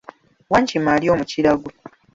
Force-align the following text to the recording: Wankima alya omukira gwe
Wankima 0.51 0.89
alya 0.95 1.09
omukira 1.15 1.51
gwe 1.59 1.71